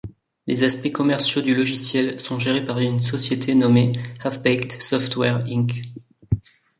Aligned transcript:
Les 0.47 0.63
aspects 0.63 0.89
commerciaux 0.91 1.43
du 1.43 1.53
logiciel 1.53 2.19
sont 2.19 2.39
gérés 2.39 2.65
par 2.65 2.79
une 2.79 3.03
société 3.03 3.53
nommée 3.53 3.93
Half-Baked 4.25 4.81
Software 4.81 5.37
Inc. 5.47 5.73